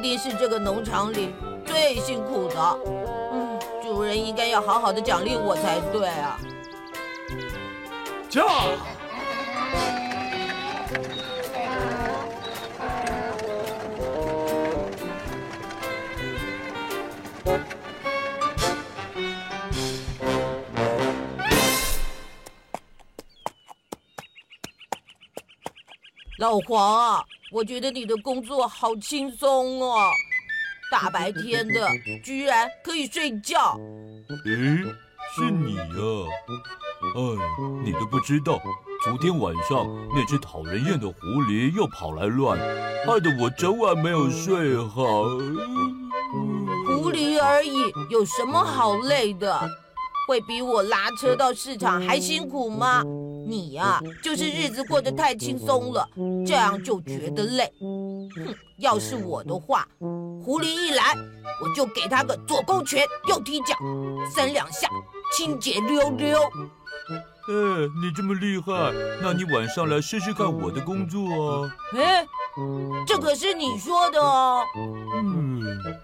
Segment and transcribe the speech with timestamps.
[0.00, 1.34] 一定是这个农场里
[1.66, 2.78] 最辛苦的。
[3.34, 6.40] 嗯，主人应该要好好的奖励我才对啊。
[8.30, 8.42] 驾！
[26.40, 30.08] 老黄啊，我觉得你的工作好轻松哦，
[30.90, 31.86] 大白天的
[32.24, 33.78] 居然可以睡觉。
[34.46, 34.50] 诶，
[35.36, 35.84] 是你呀？
[37.14, 37.20] 哎，
[37.84, 38.58] 你都不知道，
[39.04, 42.58] 昨天晚上那只讨人厌的狐狸又跑来乱，
[43.06, 45.24] 害得我整晚没有睡好。
[46.86, 49.60] 狐狸而已，有什么好累的？
[50.26, 53.02] 会比我拉车到市场还辛苦吗？
[53.46, 56.08] 你呀、啊，就是日子过得太轻松了，
[56.46, 57.72] 这样就觉得累。
[57.80, 61.14] 哼，要是我的话，狐狸一来，
[61.62, 63.74] 我就给他个左勾拳，右踢脚，
[64.34, 64.88] 三两下，
[65.36, 66.38] 清洁溜溜。
[67.48, 67.54] 哎，
[68.02, 71.20] 你这么厉害，那你晚上来试试看我的工作
[71.64, 71.76] 啊。
[71.94, 72.26] 哎，
[73.06, 74.62] 这可是你说的哦。
[74.76, 76.00] 嗯嗯。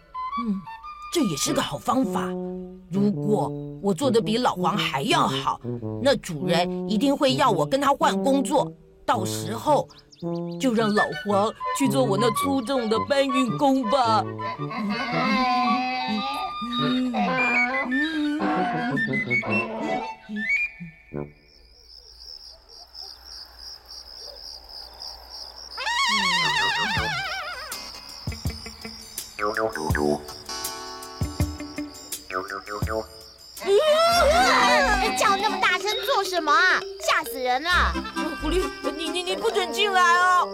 [1.16, 2.28] 这也是个好方法。
[2.90, 3.48] 如果
[3.80, 5.58] 我做的比老黄还要好，
[6.02, 8.70] 那主人一定会要我跟他换工作。
[9.06, 9.88] 到时候，
[10.60, 14.22] 就让老黄去做我那粗重的搬运工吧。
[35.16, 36.80] 叫那么大声做什么啊？
[37.00, 37.92] 吓死人了！
[38.42, 38.62] 狐狸，
[38.96, 40.46] 你你你不准进来哦！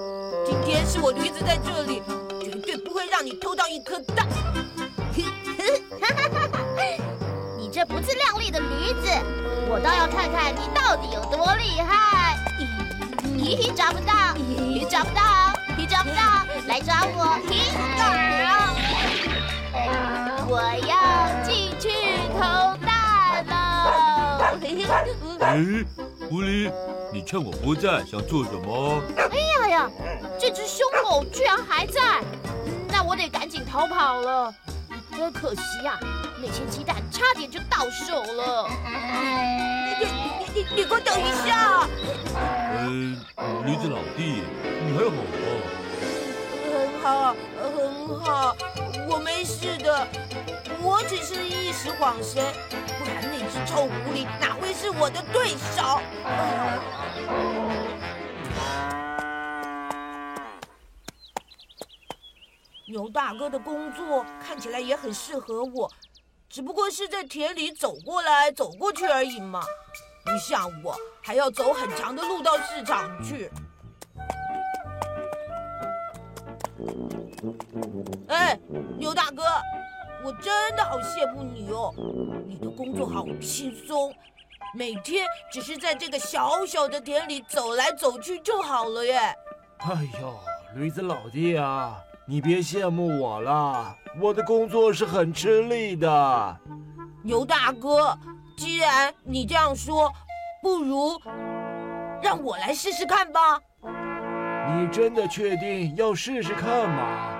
[0.46, 2.02] 今天是我驴子在这里，
[2.40, 4.26] 绝对不会让你偷到一颗蛋。
[7.58, 9.08] 你这不自量力的驴子，
[9.68, 12.38] 我倒要看看你到底有多厉害！
[13.36, 15.22] 咦，抓不到，咦，抓不到，
[15.76, 16.16] 咦，抓不到，
[16.68, 17.38] 来抓我！
[17.48, 17.60] 咦，
[20.48, 21.01] 我要
[25.40, 25.58] 哎，
[26.28, 26.70] 狐狸，
[27.12, 29.02] 你趁我不在想做什么？
[29.16, 29.90] 哎呀呀，
[30.38, 32.22] 这只凶狗居然还在，
[32.88, 34.54] 那我得赶紧逃跑了。
[35.16, 35.98] 真可惜呀，
[36.40, 38.68] 那些鸡蛋差点就到手了。
[39.98, 40.10] 你你
[40.54, 41.86] 你你给我等一下！
[42.78, 43.20] 嗯，
[43.66, 44.42] 驴子老弟，
[44.86, 45.18] 你还好吗？
[46.72, 47.36] 很好，
[47.76, 48.56] 很好，
[49.08, 50.06] 我没事的，
[50.80, 52.42] 我只是一时恍神，
[53.20, 56.00] 那只臭狐狸哪会是我的对手？
[62.88, 65.90] 牛大哥的工作看起来也很适合我，
[66.48, 69.62] 只不过是在田里走过来走过去而已嘛，
[70.24, 73.50] 不像我还要走很长的路到市场去。
[78.28, 78.58] 哎，
[78.98, 79.42] 牛大哥，
[80.24, 81.92] 我真的好羡慕你哦！
[82.46, 84.14] 你的工作好轻松，
[84.72, 89.18] 每天只是在这个小小的田里走来走去就好了耶。
[89.78, 90.38] 哎呦，
[90.76, 96.56] 驴子老弟啊，你别羡慕我了，我的工作是很吃力的。
[97.24, 98.16] 牛大哥，
[98.56, 100.12] 既然你这样说，
[100.62, 101.20] 不如
[102.22, 103.60] 让我来试试看吧。
[104.76, 107.32] 你真的确定要试试看吗？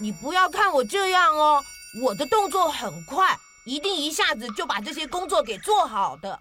[0.00, 1.60] 你不要看我这样哦，
[1.96, 6.38] 我的动作很快，一定一下子就把这些工作给做好的。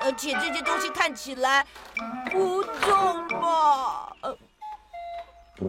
[0.00, 1.64] 而且这些东西看起来
[2.30, 4.12] 不重吧？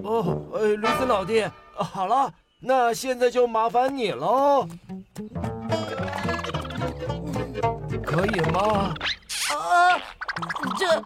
[0.03, 4.67] 哦，呃，驴子老弟，好了，那现在就麻烦你喽，
[8.03, 8.93] 可以吗？
[9.53, 9.99] 啊，
[10.79, 11.03] 这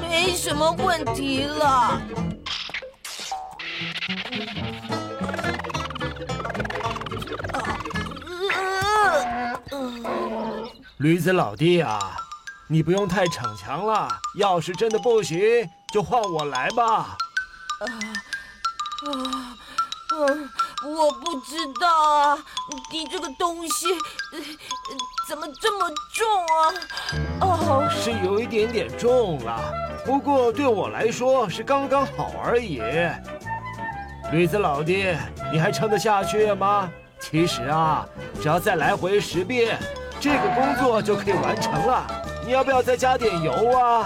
[0.00, 2.00] 没什么问题了。
[10.98, 12.16] 驴子老弟啊，
[12.66, 14.08] 你不用太逞强了。
[14.36, 15.38] 要是真的不行，
[15.92, 16.84] 就换我来吧。
[16.84, 17.86] 啊
[19.06, 19.56] 啊啊！
[20.84, 22.38] 我不知道啊，
[22.90, 23.86] 你这个东西
[25.28, 26.26] 怎么这么重
[26.56, 26.74] 啊？
[27.42, 29.72] 哦，是有一点点重了，
[30.04, 32.80] 不过对我来说是刚刚好而已。
[34.32, 35.16] 驴子老弟
[35.52, 36.90] 你还撑得下去吗？
[37.20, 38.06] 其实啊
[38.40, 39.76] 只要再来回十遍
[40.20, 42.06] 这个工作就可以完成了。
[42.46, 44.04] 你要不要再加点油啊？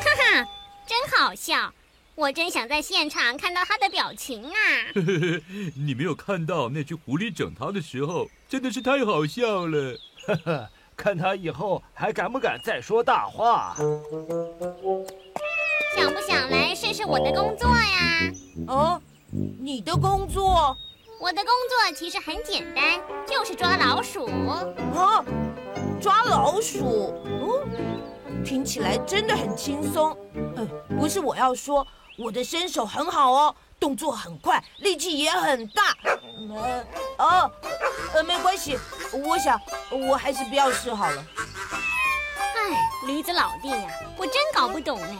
[0.00, 0.46] 哈哈
[0.86, 1.72] 真好笑
[2.14, 4.58] 我真想在现场看到他的表情啊。
[5.74, 9.98] 你没有看到那只狐狸整他的时候真的是太好笑了。
[10.26, 13.74] 哈 哈看他以后还敢不敢再说大话？
[15.96, 18.32] 想不想来试试我的工作呀？
[18.68, 19.00] 哦，
[19.30, 20.76] 你的工作？
[21.20, 24.26] 我的工作其实很简单，就是抓老鼠。
[24.94, 25.24] 啊，
[26.00, 27.14] 抓老鼠？
[27.40, 27.64] 哦，
[28.44, 30.16] 听起来真的很轻松。
[30.56, 30.66] 呃，
[30.98, 31.86] 不是我要说，
[32.18, 35.94] 我的身手很好哦，动作很快，力气也很大。
[36.54, 36.84] 呃，
[37.18, 37.50] 哦，
[38.14, 38.78] 呃，没关系，
[39.12, 39.60] 我想
[39.90, 41.24] 我还是不要试好了。
[42.38, 45.16] 哎，驴子老弟呀，我真搞不懂哎。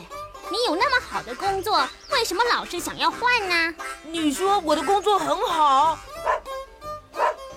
[0.50, 3.74] 你有那么好的工作，为什么老是想要换呢？
[4.04, 5.98] 你说我的工作很好。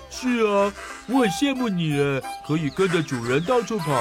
[0.10, 0.72] 是啊，
[1.08, 3.92] 我很羡慕你，可以跟着主人到处跑。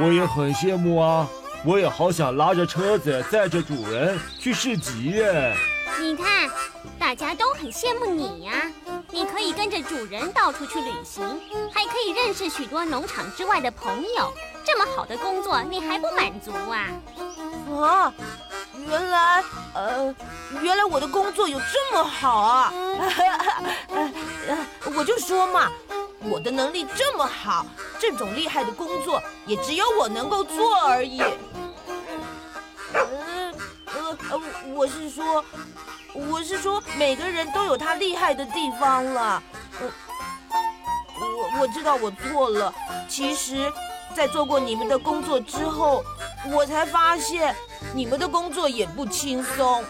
[0.00, 1.28] 我也很羡慕啊，
[1.62, 5.54] 我也好想拉着车子载着主人去市集耶。
[6.00, 6.48] 你看，
[6.98, 8.52] 大家都很羡慕你呀，
[9.10, 11.22] 你可以跟着主人到处去旅行，
[11.70, 14.32] 还可以认识许多农场之外的朋友。
[14.64, 16.86] 这么好的工作，你还不满足啊？
[17.78, 18.12] 啊，
[18.88, 20.14] 原来，呃，
[20.62, 22.72] 原来我的工作有这么好啊！
[24.96, 25.70] 我就说嘛，
[26.20, 27.66] 我的能力这么好，
[27.98, 31.22] 这种厉害的工作也只有我能够做而已。
[32.92, 33.54] 呃，
[33.86, 34.40] 呃，呃，
[34.74, 35.44] 我是说，
[36.14, 39.42] 我是说，每个人都有他厉害的地方了。
[39.80, 39.86] 呃，
[41.20, 42.72] 我我知道我错了，
[43.08, 43.70] 其实，
[44.14, 46.04] 在做过你们的工作之后。
[46.54, 47.54] 我才发现，
[47.94, 49.84] 你们的工作也不轻松。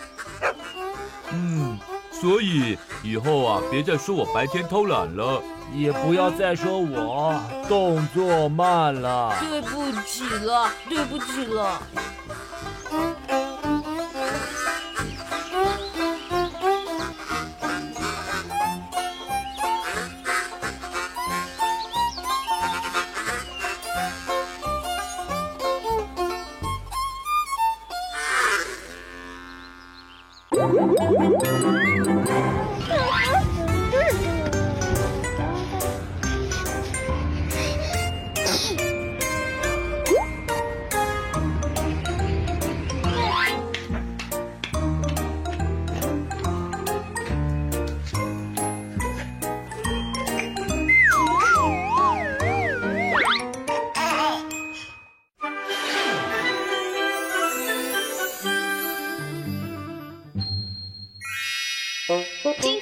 [1.31, 1.79] 嗯，
[2.11, 5.41] 所以以后啊，别再说我白天偷懒了，
[5.73, 9.33] 也不要再说我动作慢了。
[9.39, 11.81] 对不起了，对不起了。
[12.93, 13.30] 嗯。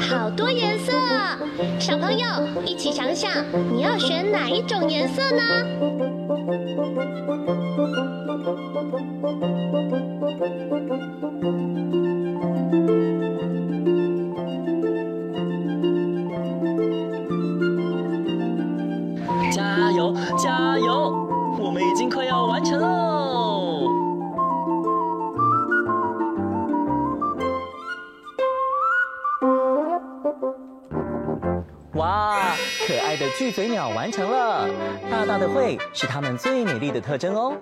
[0.00, 0.92] 好多颜色。
[1.78, 2.26] 小朋友，
[2.64, 3.30] 一起想想，
[3.72, 5.42] 你要选哪一种颜色呢？
[35.48, 37.56] 会是他们最美丽的特征哦。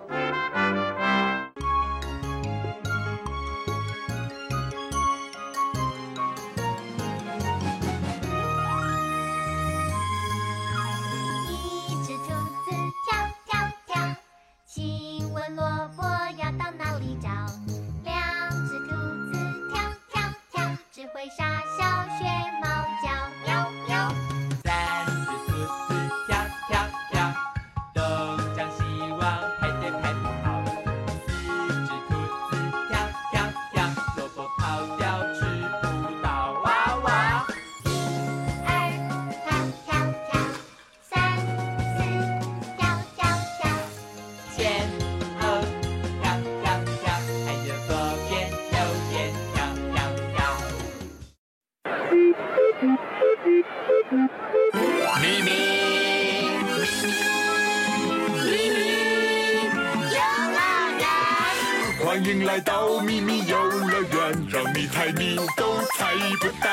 [62.06, 66.70] 欢迎来到秘密游乐园，让你猜谜都猜不到。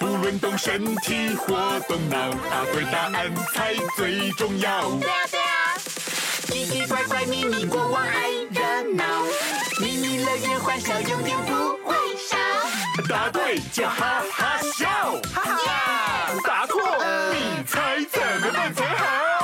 [0.00, 1.54] 不论动身体或
[1.86, 4.90] 动脑，答对答案才最重要。
[4.98, 5.78] 对啊对啊，
[6.48, 8.60] 奇奇怪怪秘密国王爱热
[8.94, 9.04] 闹，
[9.80, 12.36] 秘密乐园欢笑永远不会少。
[13.08, 14.88] 答对就哈哈笑，
[15.32, 16.34] 哈哈！
[16.44, 16.80] 答错，
[17.32, 19.37] 你猜怎么办才好？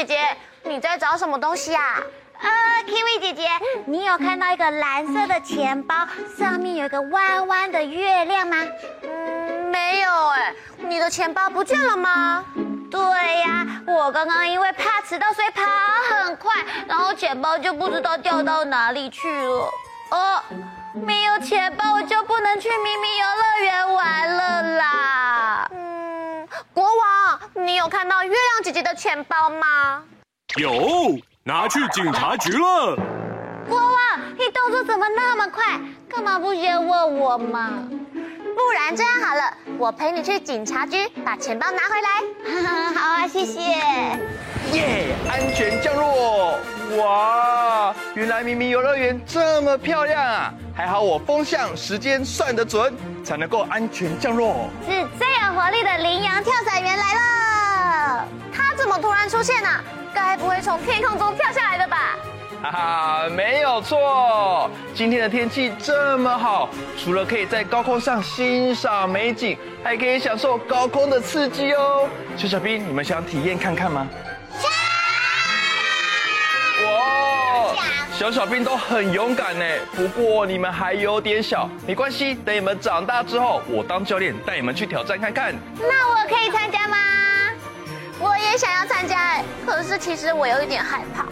[0.00, 2.00] 姐姐，你在找什么东西啊？
[2.40, 2.48] 呃
[2.86, 3.46] ，Kiwi 姐姐，
[3.84, 5.94] 你有看到一个蓝色的钱包，
[6.38, 8.56] 上面有一个弯弯的月亮吗？
[9.02, 12.42] 嗯，没有哎，你的钱包不见了吗？
[12.90, 12.98] 对
[13.40, 15.62] 呀，我刚刚因为怕迟到，所以跑
[16.24, 16.50] 很快，
[16.88, 19.70] 然后钱包就不知道掉到哪里去了。
[20.12, 20.42] 哦，
[20.94, 25.19] 没有钱包，我就不能去咪咪游乐园玩了啦。
[26.70, 30.02] 嗯，国王，你有看到月亮姐姐的钱包吗？
[30.56, 31.18] 有。
[31.42, 32.96] 拿去警察局了。
[33.66, 35.80] 国王，你动作怎么那么快？
[36.08, 37.82] 干嘛不先问我嘛？
[38.66, 42.08] 不然这样好了，我陪你去警察局把钱包拿回来。
[42.94, 43.60] 好啊，谢谢。
[44.72, 46.58] 耶，安全降落！
[46.96, 50.52] 哇，原来明明游乐园这么漂亮啊！
[50.76, 54.68] 还好我风向时间算得准，才能够安全降落。
[54.86, 58.24] 是最有活力的羚羊跳伞员来了。
[58.52, 59.82] 他怎么突然出现呢、啊？
[60.14, 62.16] 该不会从天空中跳下来的吧？
[62.62, 64.70] 哈哈，没有错。
[64.94, 66.68] 今天的天气这么好，
[67.02, 72.06] 除了可以在高空上欣赏美景，还可以享受高空的刺激哦。
[72.36, 74.06] 小小兵，你们想体验看看吗？
[76.84, 77.74] 哇，
[78.12, 79.64] 小小兵都很勇敢呢。
[79.96, 85.54] 不过你们还有点小，没关系，等你们长大之后，我当教练带你们去挑战看看。
[85.78, 86.98] 那我可以参加吗？
[88.18, 91.24] 我也想要参加，可是其实我有一点害怕。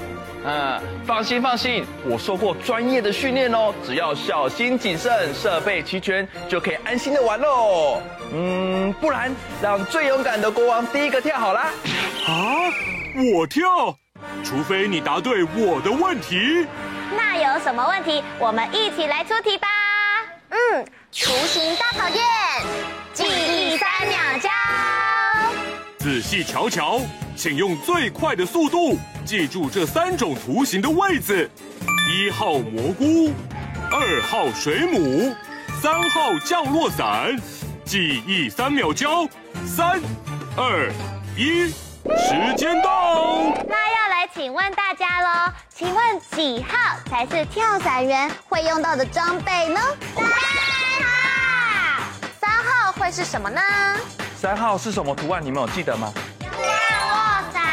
[0.45, 8.01] 嗯，放心放心，我受过专业的训练哦，只要小心谨慎，设备齐全，就可以安心的玩喽。
[8.33, 11.71] 嗯，不然让最勇敢的国王第一个跳好啦。
[12.27, 12.73] 啊，
[13.35, 13.97] 我跳？
[14.45, 16.67] 除非你答对我的问题。
[17.17, 18.23] 那有什么问题？
[18.39, 19.69] 我们一起来出题吧。
[20.51, 22.25] 嗯，图形大考验，
[23.13, 23.58] 记忆。
[26.19, 27.01] 仔细瞧瞧，
[27.37, 31.49] 请用最快的速度记住这三种图形的位置：
[32.11, 33.33] 一号蘑菇，
[33.89, 35.33] 二号水母，
[35.81, 37.37] 三号降落伞。
[37.85, 39.29] 记忆三秒教，
[39.65, 40.01] 三、
[40.57, 40.93] 二、
[41.37, 43.55] 一，时间到。
[43.69, 49.81] 那要来请问大家喽，请问几号才是跳伞员会用到的装备呢？
[50.17, 52.03] 三号。
[52.41, 53.63] 三号会是什么呢？
[54.41, 55.45] 三号是什么图案？
[55.45, 56.13] 你们有记得吗？
[56.47, 56.57] 降
[57.11, 57.65] 落伞。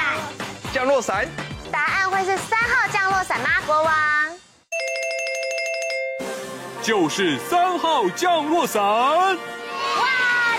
[0.74, 1.28] 降落伞。
[1.72, 3.50] 答案会是三号降落伞吗？
[3.68, 3.94] 国王。
[6.82, 8.82] 就是三号降落伞。
[8.82, 9.36] 哇，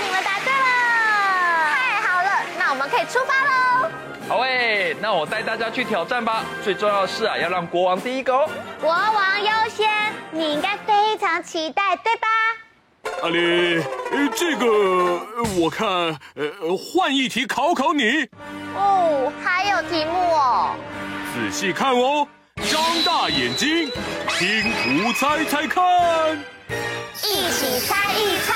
[0.01, 1.75] 你们答对了！
[1.75, 3.91] 太好了，那我们可以出发喽。
[4.29, 6.45] 好诶，那我带大家去挑战吧。
[6.63, 8.49] 最重要的是啊，要让国王第一个哦。
[8.81, 9.91] 国王优先，
[10.31, 12.29] 你应该非常期待，对吧？
[13.23, 13.83] 阿里，
[14.37, 14.67] 这个
[15.59, 15.87] 我看，
[16.35, 18.29] 呃，换一题考考你。
[18.75, 20.75] 哦，还有题目哦。
[21.35, 22.29] 仔细看哦，
[22.71, 23.91] 张大眼睛，
[24.29, 26.39] 听图猜猜看。
[27.23, 28.55] 一起猜一猜。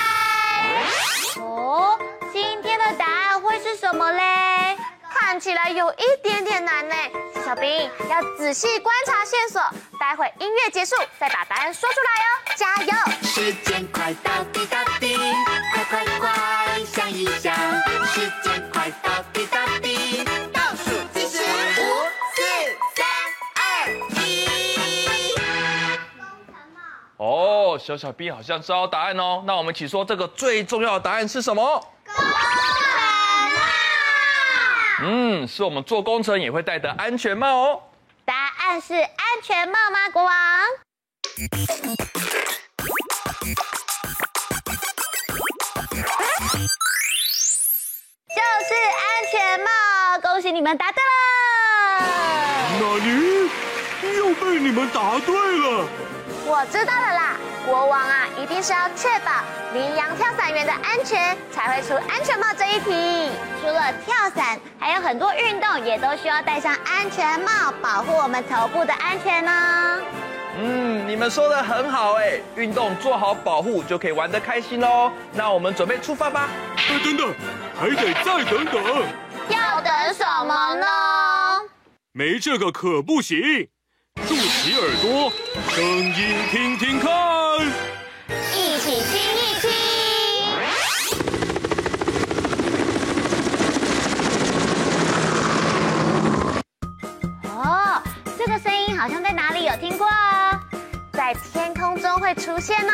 [1.40, 1.98] 哦，
[2.32, 4.76] 今天的答案会是什么嘞？
[5.30, 6.94] 看起来有一点点难呢。
[7.46, 9.62] 小兵要仔细观察线索，
[9.96, 12.26] 待会音乐结束再把答案说出来哦。
[12.56, 12.92] 加油！
[13.22, 15.16] 时间快到滴答滴，
[15.72, 17.54] 快快快想一想，
[18.06, 21.80] 时间快到滴答滴，倒数计时五、
[22.34, 22.42] 四、
[22.96, 23.06] 三、
[23.54, 25.38] 二、一。
[27.18, 29.44] 哦，小小兵好像知道答案哦。
[29.46, 31.86] 那我们一起说，这个最重要的答案是什么？
[35.02, 37.82] 嗯，是我们做工程也会戴的安全帽哦。
[38.24, 40.32] 答案是安全帽吗，国王？
[48.28, 49.70] 就是安全帽，
[50.20, 51.10] 恭喜你们答对了。
[52.78, 53.50] 哪里？
[54.16, 55.88] 又被你们答对了。
[56.44, 59.30] 我知道了啦，国王啊，一定是要确保
[59.72, 63.30] 羚羊跳伞员的安全，才会出安全帽这一题。
[63.60, 70.00] 除了跳伞，还有很多运动也都需要戴上安全帽，保护我们头部的安全呢。
[70.58, 75.12] 嗯，你们们说的很好哎，运动做好保护就可以玩得开心喽。
[75.32, 76.48] 那我们准备出发吧。
[76.76, 77.34] 哎，等等，
[77.78, 78.82] 还得再等等。
[79.50, 80.86] 要等什么呢？
[82.12, 83.68] 没这个可不行。
[84.26, 85.30] 竖起耳朵，
[85.68, 86.14] 声音
[86.50, 87.39] 听听看。
[88.54, 89.70] 一起听一听。
[97.48, 98.02] 哦，
[98.38, 100.58] 这个声音好像在哪里有听过哦，
[101.12, 102.92] 在天空中会出现哦。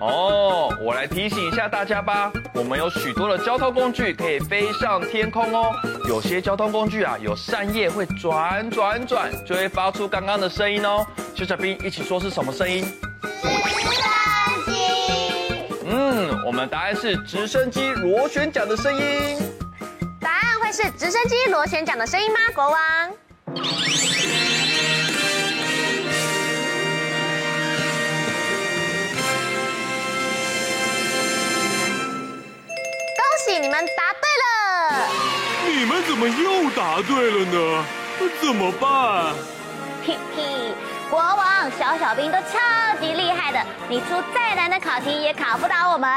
[0.00, 2.30] 哦，我来提醒一下大家吧。
[2.54, 5.72] 我们有许多的交通工具可以飞上天空哦。
[6.08, 11.04] 有些交通工具啊，有扇叶会转转转，就会发出刚刚的声音哦。
[11.34, 12.84] 小小兵一起说是什么声音？
[16.46, 19.38] 我们答案是直升机螺旋桨的声音。
[20.20, 22.38] 答案会是直升机螺旋桨的声音吗？
[22.54, 22.78] 国王。
[23.54, 23.60] 恭
[33.44, 35.08] 喜你们答对了！
[35.68, 37.84] 你们怎么又答对了呢？
[38.40, 39.34] 怎么办？
[40.04, 40.72] 嘿嘿，
[41.10, 46.08] 国王、小小兵都超级厉害的，你出再难的考题也考不倒我们。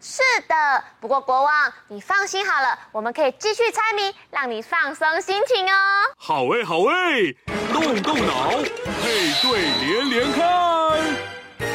[0.00, 5.76] 是的，不过国王，你放心好了，我们可以继续猜谜，让你放松心情哦。
[6.16, 7.34] 好哎，好哎，
[7.72, 8.52] 动动脑，
[9.02, 10.46] 配对连连看。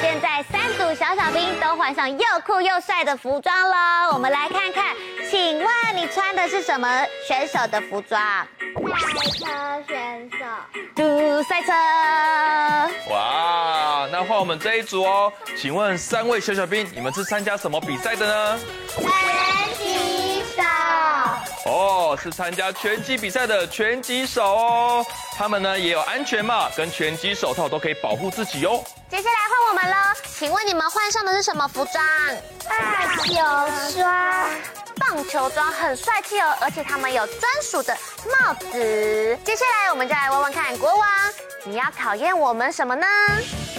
[0.02, 4.96] 现在三组小小兵都换上又酷又帅的服装了，我们来看看，
[5.30, 8.20] 请问你穿的是什么选手的服装？
[8.76, 8.80] 赛
[9.32, 9.46] 车
[9.88, 10.38] 选手。
[10.96, 11.72] 嘟赛车。
[13.12, 15.32] 哇，那换我们这一组哦。
[15.58, 18.60] 请问三位小小兵，你们是参加什么比赛的呢？
[21.66, 25.06] 哦，是参加拳击比赛的拳击手哦。
[25.38, 28.84] 他们呢也有安全帽跟拳击手套，都可以保护自己哦。
[29.10, 32.04] 接下来换我们了，请问你们换上的是什么服装？
[32.68, 33.34] 棒球
[34.00, 34.50] 装。
[34.98, 37.96] 棒球装很帅气哦，而且他们有专属的
[38.26, 39.40] 帽子。
[39.44, 41.10] 接下来我们就来问问看，国王，
[41.64, 43.08] 你要考验我们什么呢？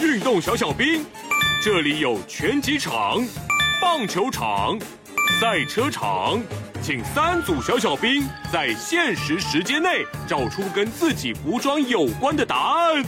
[0.00, 1.06] 运动小小兵，
[1.64, 3.24] 这里有拳击场、
[3.80, 4.78] 棒球场、
[5.40, 6.42] 赛车场，
[6.82, 13.04] 请三组小小兵在限时时间内找出跟自己服装有关的答案。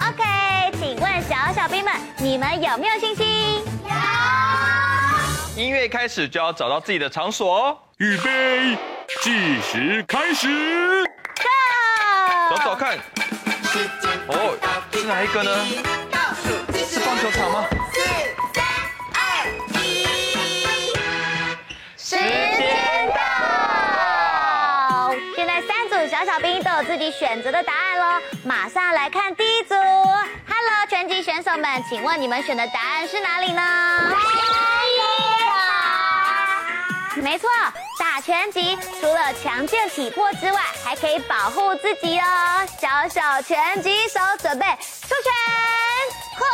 [0.00, 0.24] OK，
[0.80, 3.62] 请问小小兵们，你们有没有信心？
[3.84, 7.78] 有音乐开始就要找到自己的场所哦。
[7.98, 8.76] 预备，
[9.22, 10.48] 计时开始。
[11.36, 11.46] 看
[12.50, 12.98] 找找看。
[14.26, 14.58] 哦，
[14.92, 15.64] 是哪一个呢？
[16.74, 17.64] 是棒球场吗？
[17.92, 18.00] 四、
[18.52, 18.64] 三、
[19.14, 19.46] 二、
[19.80, 20.04] 一。
[21.96, 22.75] 时间
[26.36, 29.74] 小小兵都有自己选择的答案喽，马上来看第一组。
[29.74, 33.62] Hello，拳击选手们，请问你们选的答案是哪里呢？
[37.22, 37.48] 没错，
[37.98, 42.26] 打拳击除了强健体魄之外，还可以保护自己哦。
[42.78, 44.66] 小小拳击手准备
[45.08, 45.32] 出拳，
[46.36, 46.44] 呵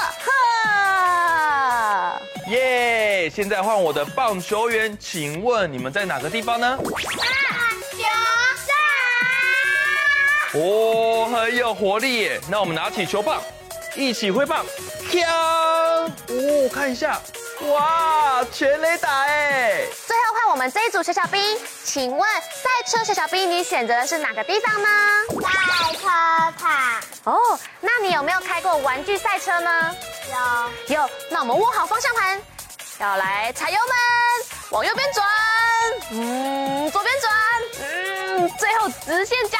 [2.12, 2.22] 呵。
[2.50, 3.28] 耶！
[3.28, 6.78] 现在换我的棒球员，请问你们在哪个地方呢？
[6.78, 6.86] 棒
[10.54, 12.40] 哦，很有活力耶！
[12.50, 13.42] 那我们拿起球棒，
[13.96, 14.66] 一起挥棒，
[15.10, 15.26] 锵！
[15.26, 17.18] 哦，看一下。
[17.70, 19.86] 哇，全垒打哎！
[20.06, 21.40] 最后换我们这一组小小兵，
[21.84, 24.88] 请问赛车小小兵，你选择的是哪个地方呢？
[25.40, 26.08] 赛车
[26.58, 27.00] 场。
[27.24, 29.96] 哦，那你有没有开过玩具赛车呢？
[30.88, 30.96] 有。
[30.96, 32.42] 有，那我们握好方向盘，
[32.98, 33.96] 要来踩油门，
[34.70, 35.24] 往右边转，
[36.10, 37.32] 嗯，左边转，
[37.80, 39.58] 嗯，最后直线加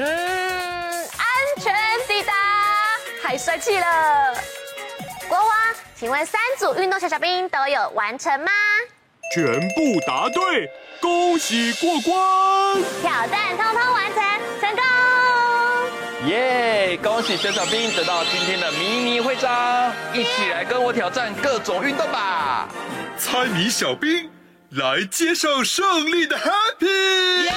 [0.00, 1.26] 嗯，安
[1.60, 1.74] 全
[2.06, 2.32] 抵达，
[3.20, 4.32] 太帅气了，
[5.28, 5.48] 国王。
[5.96, 8.52] 请问三组运动小小兵都有完成吗？
[9.34, 12.80] 全部答对，恭喜过关！
[13.02, 14.22] 挑战通通完成，
[14.60, 16.28] 成功！
[16.28, 16.96] 耶！
[17.02, 22.68] 恭喜小小兵得到今天的迷你徽章，一起来跟我挑战各种运动吧！
[23.18, 24.30] 猜谜小兵
[24.70, 27.42] 来接受胜利的 Happy！
[27.46, 27.52] 耶！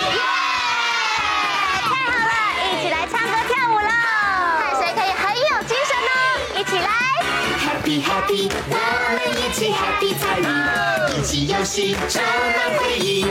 [7.91, 8.75] ！Happy Happy，我
[9.11, 13.25] 们一起 Happy 猜谜，一起游戏充满回忆。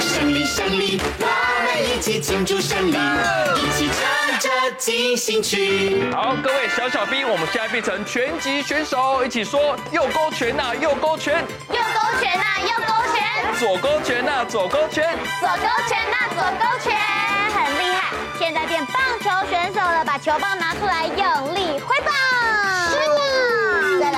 [0.00, 1.26] 胜利胜利，我
[1.62, 6.10] 们一起庆祝胜利，一起唱着进行曲。
[6.12, 11.36] 好，各位小小兵，我们现在变成拳击选手，一起说右勾拳呐，右勾拳，
[11.70, 13.22] 右勾拳呐，右勾拳，
[13.60, 16.98] 左勾拳呐，左勾拳，左勾拳呐，左勾拳，
[17.54, 18.12] 很厉害。
[18.36, 22.33] 现在变棒球选手了，把球棒拿出来，用力挥棒。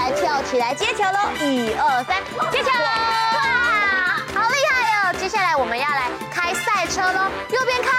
[0.07, 1.19] 喽！
[1.41, 2.71] 一二三，接球！
[2.71, 3.41] 哇，
[4.35, 5.13] 好厉害哦！
[5.19, 7.91] 接下来我们要来开赛车喽，右边开，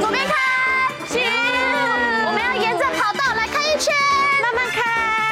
[0.00, 0.34] 左边开，
[1.06, 1.30] 停。
[2.26, 3.94] 我们要沿着跑道来开一圈，
[4.42, 4.80] 慢慢开，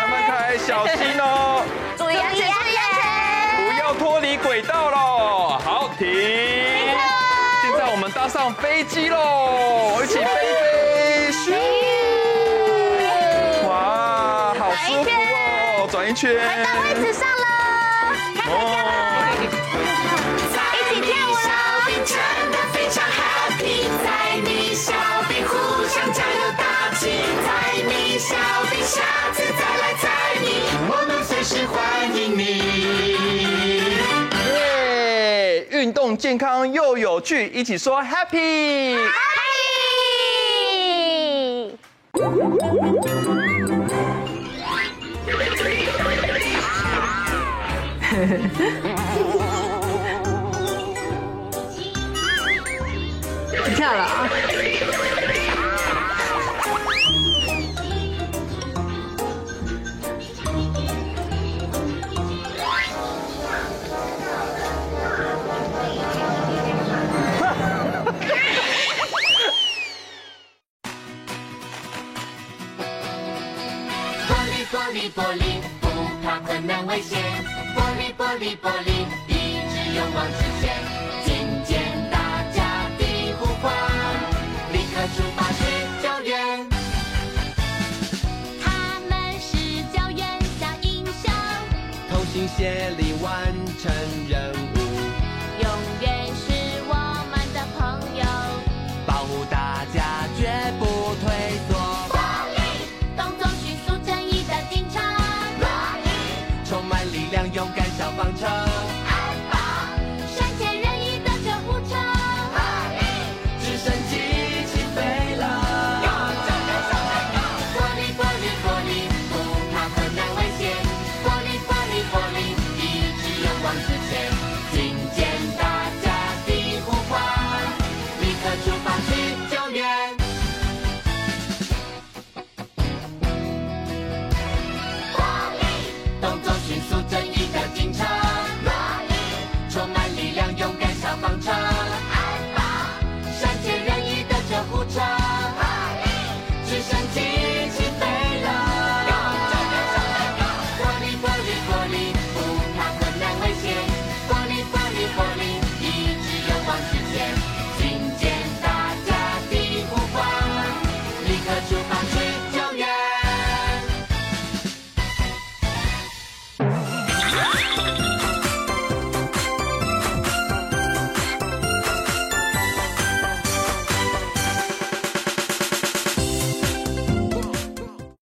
[0.03, 1.65] 慢慢开，小心哦！
[1.97, 3.03] 注意安全，注意安全，
[3.67, 5.59] 不要脱离轨道喽！
[5.65, 6.07] 好，停。
[7.63, 10.27] 现在我们搭上飞机喽，一起飞飞，
[16.19, 17.45] 圈，回到位置上了，
[18.35, 18.51] 开开
[20.53, 21.47] 开，一起跳舞了，
[22.05, 22.11] 真
[22.51, 24.07] 的非常 happy，在
[24.43, 24.91] 你小
[25.29, 25.55] 兵互
[25.87, 27.49] 相加油打气，在
[27.87, 28.35] 你小
[28.69, 29.01] 兵下
[29.33, 30.11] 次再来载
[30.43, 30.45] 你，
[30.89, 31.77] 我们随时欢
[32.13, 32.43] 迎你。
[34.57, 35.69] 耶！
[35.71, 38.99] 运动健康又有趣，一起说 happy。
[53.77, 54.29] 跳了啊！
[74.27, 75.87] 玻璃玻璃玻璃，不
[76.25, 77.23] 怕困难危险。
[78.19, 79.33] 玻璃玻璃，一
[79.71, 80.75] 直勇往直前。
[81.25, 81.71] 听见
[82.11, 83.01] 大家的
[83.39, 83.73] 呼唤，
[84.73, 85.61] 立刻出发去
[86.03, 86.67] 救援。
[88.61, 89.57] 他们是
[89.97, 90.21] 救援
[90.59, 91.33] 小英雄，
[92.11, 93.95] 同心协力完成
[94.29, 94.78] 任务。